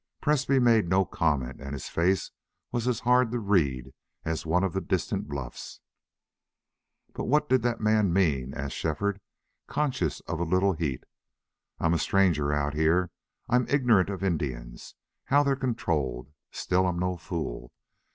Presbrey 0.19 0.59
made 0.59 0.89
no 0.89 1.05
comment 1.05 1.61
and 1.61 1.73
his 1.73 1.87
face 1.87 2.31
was 2.71 2.87
as 2.87 3.01
hard 3.01 3.29
to 3.29 3.37
read 3.37 3.93
as 4.25 4.47
one 4.47 4.63
of 4.63 4.73
the 4.73 4.81
distant 4.81 5.27
bluffs. 5.27 5.79
"But 7.13 7.25
what 7.25 7.47
did 7.47 7.61
the 7.61 7.77
man 7.77 8.11
mean?" 8.11 8.51
asked 8.55 8.75
Shefford, 8.75 9.21
conscious 9.67 10.19
of 10.21 10.39
a 10.39 10.43
little 10.43 10.73
heat. 10.73 11.03
"I'm 11.79 11.93
a 11.93 11.99
stranger 11.99 12.51
out 12.51 12.73
here. 12.73 13.11
I'm 13.47 13.67
ignorant 13.69 14.09
of 14.09 14.23
Indians 14.23 14.95
how 15.25 15.43
they're 15.43 15.55
controlled. 15.55 16.31
Still 16.49 16.87
I'm 16.87 16.97
no 16.97 17.15
fool.... 17.15 17.71